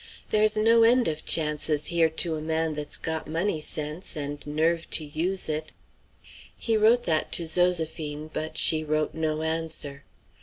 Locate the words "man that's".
2.41-2.97